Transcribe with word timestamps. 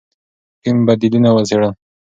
ټیم 0.61 0.77
بدیلونه 0.87 1.29
وڅېړل. 1.31 1.71